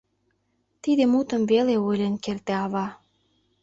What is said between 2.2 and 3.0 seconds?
керте ава.